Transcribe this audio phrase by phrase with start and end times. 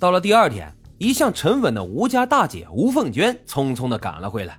[0.00, 4.58] 到了第二天，一向沉稳的吴家大姐吴凤娟匆匆的赶了回来。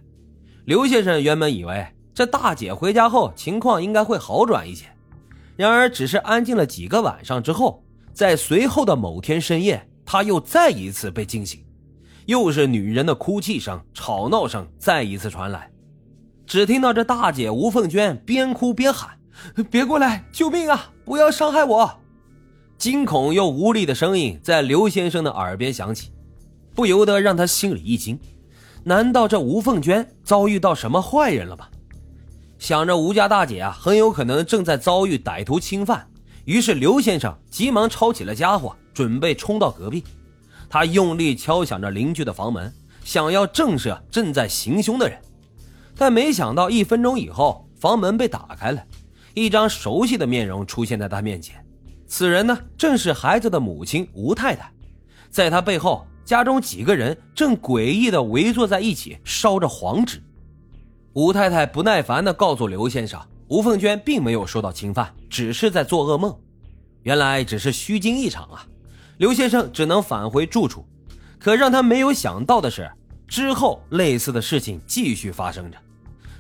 [0.66, 1.84] 刘先生原本以为
[2.14, 4.86] 这大姐回家后情况应该会好转一些，
[5.56, 11.66] 然而只是安静了几个晚上之后，在随后的某天深夜，他又再一次被惊醒，
[12.28, 15.72] 又是女人的哭泣声、吵闹声再一次传来。
[16.46, 19.18] 只听到这大姐吴凤娟边哭边喊
[19.72, 20.24] ：“别过来！
[20.32, 20.92] 救命啊！
[21.04, 21.98] 不要伤害我！”
[22.82, 26.10] 惊恐又无力的声音在刘先生的耳边响起，
[26.74, 28.20] 不由得让他心里一惊。
[28.84, 31.68] 难道这吴凤娟遭遇到什么坏人了吗？
[32.58, 36.08] 想着吴家大姐啊，很有可能正在遭遇歹徒侵犯，
[36.46, 40.04] 于是刘先生急忙抄起了家伙，准备冲到隔壁。
[40.68, 42.74] 他用力敲响着邻居的房门，
[43.04, 45.20] 想要震慑正在行凶的人。
[45.96, 48.84] 但没想到，一分钟以后，房门被打开了，
[49.36, 51.61] 一张熟悉的面容出现在他面前。
[52.12, 54.70] 此人呢，正是孩子的母亲吴太太。
[55.30, 60.22] 在他背后，家中几个人正诡异地围坐在一起，烧着黄纸。
[61.14, 66.38] 吴太太不耐烦地告诉刘先生，吴凤娟并没有受到侵犯，只是在做噩梦。
[67.04, 68.68] 原来只是虚惊一场啊！
[69.18, 70.86] 刘先生只能返回住处。
[71.40, 72.92] 可让他没有想到的是。
[73.26, 75.78] 之后，类似的事情继续发生着。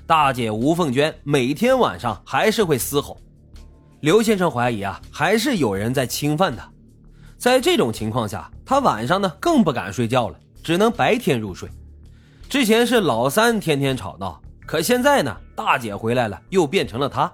[0.06, 3.17] 大姐吴凤娟每天晚上还是会嘶吼。
[4.02, 6.67] 刘先生怀疑啊，还是有人在侵犯他。
[7.38, 11.69] 在这种情况下，他晚上呢更不敢睡觉了，只能白天入睡。
[12.49, 17.31] 之前是老三天天吵闹，可现在呢，大姐回来了，又变成了他。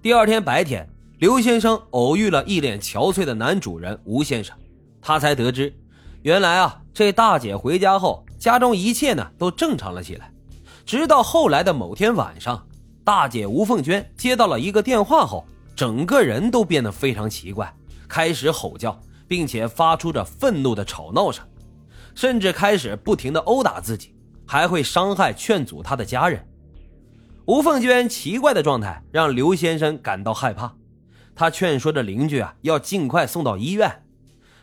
[0.00, 4.56] 第二天白天，刘先生偶遇了一脸憔悴的男主人吴先生，
[5.02, 5.70] 他才得知，
[6.22, 8.24] 原来啊，这大姐回家后。
[8.38, 10.30] 家中一切呢都正常了起来，
[10.84, 12.66] 直到后来的某天晚上，
[13.02, 17.74] 大姐吴凤娟接到了一个电话后，整个人都变得非常奇怪，
[18.08, 21.44] 开始吼叫，并且发出着愤怒的吵闹声，
[22.14, 24.14] 甚至开始不停的殴打自己，
[24.46, 26.46] 还会伤害劝阻他的家人。
[27.46, 30.72] 吴凤娟奇怪的状态让刘先生感到害怕，
[31.34, 34.04] 他劝说着邻居啊要尽快送到医院，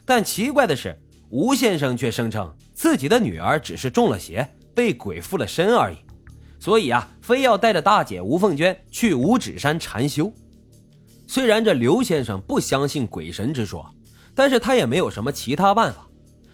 [0.06, 1.00] 但奇怪的是。
[1.34, 4.46] 吴先生却声称自己的女儿只是中了邪，
[4.76, 5.96] 被鬼附了身而已，
[6.60, 10.30] 所以啊，非要带着大姐吴凤娟去五指山禅修。
[11.32, 13.90] 虽然这刘先生不相信鬼神之说，
[14.36, 16.06] 但是他也没有什么其他办法。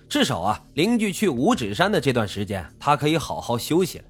[0.07, 4.03] 至少啊，邻居去五指山的这段时间，他可以好好休息了。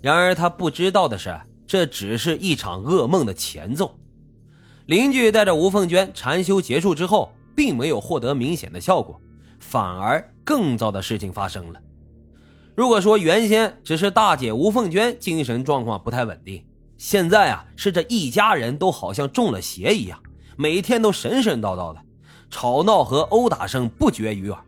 [0.00, 3.98] 然而他不知道的是，这只是一场噩梦的前奏。
[4.86, 9.20] 邻居带着吴凤娟禅修结束之后，并没有获得明显的效果。
[9.58, 11.80] 反而更糟的事情发生了。
[12.76, 16.64] 如果说原先只是大姐吴凤娟精神状况不太稳定，
[17.02, 20.22] 现在啊是这一家人都好像中了邪一样，
[20.56, 22.00] 每天都神神叨叨的，
[22.48, 24.60] 吵闹和殴打声不绝于耳。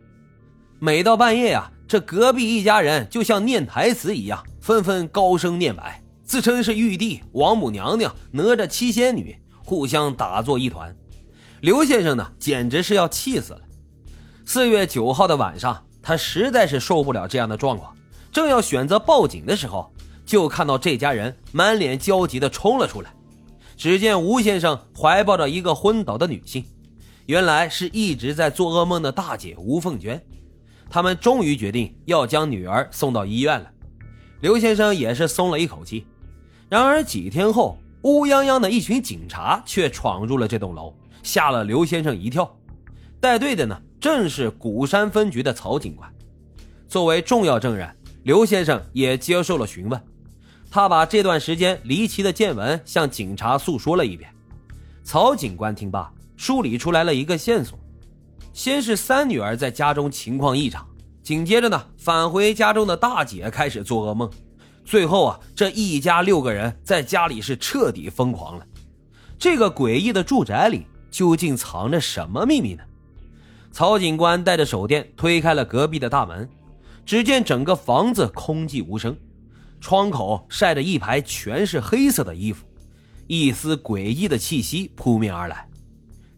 [0.77, 10.93] 每到半夜呀，这隔壁一家人就像念台词一样，纷纷高声念白，自称是玉帝、王母娘娘、哪吒七仙女，互相打作一团。
[11.61, 13.61] 刘先生呢，简直是要气死了。
[14.45, 17.95] 四月九号的晚上，他实在是受不了这样的状况，
[18.29, 19.89] 正要选择报警的时候，
[20.25, 23.13] 就看到这家人满脸焦急地冲了出来。
[23.77, 26.65] 只见吴先生怀抱着一个昏倒的女性，
[27.25, 30.21] 原来是一直在做噩梦的大姐吴凤娟。
[30.89, 33.69] 他们终于决定要将女儿送到医院了。
[34.41, 36.05] 刘先生也是松了一口气。
[36.69, 40.93] 然而几天后，乌泱泱的一群警察却闯入了这栋楼，
[41.23, 42.57] 吓了刘先生一跳。
[43.19, 43.81] 带队的呢？
[43.99, 46.13] 正是鼓山分局的曹警官，
[46.87, 47.89] 作为重要证人，
[48.21, 49.99] 刘先生也接受了询问。
[50.69, 54.29] 他把这段时间离奇的见闻向警察诉说了一遍。
[55.03, 57.77] 曹警官听罢，梳理出来了一个线索：
[58.53, 60.85] 先是三女儿在家中情况异常，
[61.23, 64.29] 紧接着呢，返回家中的大姐开始做噩梦，
[64.83, 68.65] 最后啊，这一家六个人在家里是彻底疯狂了。
[69.37, 72.83] 这个诡异的住宅里究竟藏着什么秘密呢？
[73.71, 76.49] 曹警官带着手电推开了隔壁的大门，
[77.05, 79.15] 只见整个房子空寂无声，
[79.85, 82.65] 窗口晒着一排全是黑色的衣服，
[83.27, 85.69] 一丝诡异的气息扑面而来。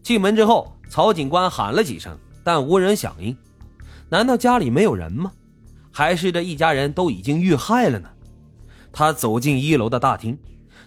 [0.02, 2.14] 进门之后，曹警官喊了几声，
[2.44, 3.34] 但无人响应。
[4.10, 5.32] 难道家里没有人吗？
[5.90, 8.10] 还是这一家人都已经遇害了呢？
[8.92, 10.38] 他走进一楼的大厅，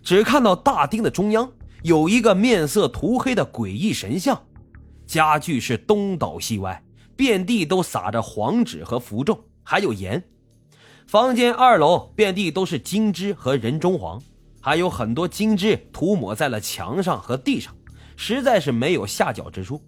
[0.03, 4.39] 只看到大厅的中央有一个面色涂黑的诡异神像。
[5.07, 6.83] 家具是东倒西歪，
[7.15, 10.23] 遍地都撒着黄纸和符咒，还有盐。
[11.07, 14.21] 房间二楼遍地都是金枝和人中黄，
[14.61, 17.75] 还有很多金枝涂抹在了墙上和地上，
[18.15, 19.81] 实在是没有下脚之处。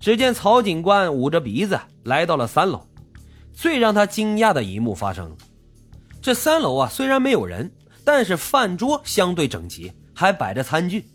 [0.00, 2.86] 只见曹警官捂着鼻子来到了三楼，
[3.52, 5.36] 最让他惊讶的一幕发生了。
[6.22, 7.70] 这三楼啊，虽然没有人，
[8.04, 11.06] 但是饭桌相对整齐，还摆着餐具。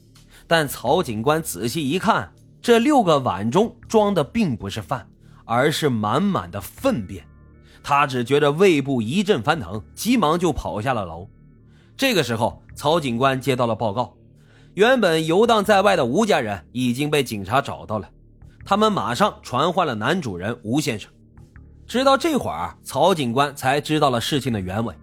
[0.46, 2.32] 但曹警官仔细一看，
[2.62, 5.08] 这六个碗中装的并不是饭，
[5.46, 7.26] 而是满满的粪便。
[7.84, 11.28] 他只觉得胃部一阵翻腾，急忙就跑下了楼。
[11.98, 14.16] 这个时候，曹警官接到了报告，
[14.74, 18.10] 原本游荡在外的吴家人已经被警察找到了。
[18.66, 21.12] 他们马上传唤了男主人吴先生。
[21.86, 24.96] 直到这会儿，曹警官才知道了事情的原委。